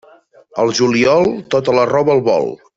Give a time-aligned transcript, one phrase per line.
[0.63, 2.53] Al juliol, tota la roba al vol.